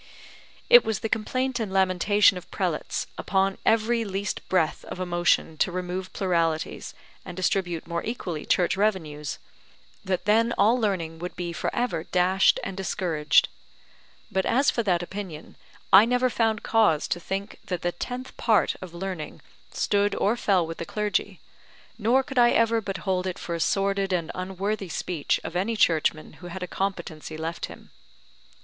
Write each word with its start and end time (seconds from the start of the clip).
It 0.67 0.83
was 0.83 1.01
the 1.01 1.09
complaint 1.09 1.59
and 1.59 1.71
lamentation 1.71 2.35
of 2.35 2.49
prelates, 2.49 3.05
upon 3.19 3.59
every 3.67 4.03
least 4.03 4.41
breath 4.49 4.83
of 4.85 4.99
a 4.99 5.05
motion 5.05 5.57
to 5.57 5.71
remove 5.71 6.11
pluralities, 6.11 6.95
and 7.23 7.37
distribute 7.37 7.85
more 7.85 8.03
equally 8.03 8.43
Church 8.43 8.75
revenues, 8.75 9.37
that 10.03 10.25
then 10.25 10.55
all 10.57 10.75
learning 10.79 11.19
would 11.19 11.35
be 11.35 11.53
for 11.53 11.69
ever 11.75 12.03
dashed 12.05 12.59
and 12.63 12.75
discouraged. 12.75 13.47
But 14.31 14.43
as 14.47 14.71
for 14.71 14.81
that 14.81 15.03
opinion, 15.03 15.55
I 15.93 16.05
never 16.05 16.31
found 16.31 16.63
cause 16.63 17.07
to 17.09 17.19
think 17.19 17.59
that 17.67 17.83
the 17.83 17.91
tenth 17.91 18.35
part 18.37 18.75
of 18.81 18.95
learning 18.95 19.41
stood 19.71 20.15
or 20.15 20.35
fell 20.35 20.65
with 20.65 20.79
the 20.79 20.83
clergy: 20.85 21.41
nor 21.99 22.23
could 22.23 22.39
I 22.39 22.49
ever 22.49 22.81
but 22.81 23.05
hold 23.05 23.27
it 23.27 23.37
for 23.37 23.53
a 23.53 23.59
sordid 23.59 24.11
and 24.11 24.31
unworthy 24.33 24.89
speech 24.89 25.39
of 25.43 25.55
any 25.55 25.75
churchman 25.77 26.33
who 26.41 26.47
had 26.47 26.63
a 26.63 26.67
competency 26.67 27.37
left 27.37 27.67
him. 27.67 27.91